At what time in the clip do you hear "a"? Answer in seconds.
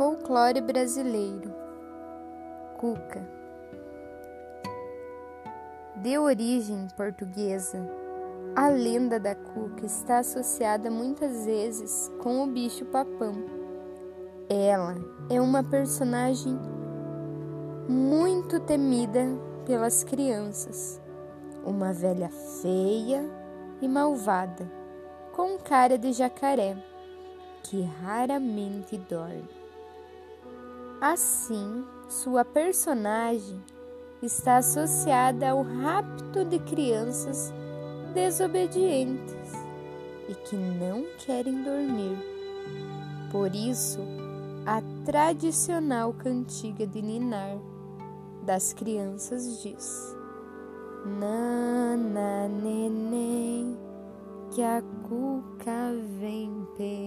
8.56-8.70, 44.66-44.82, 54.62-54.82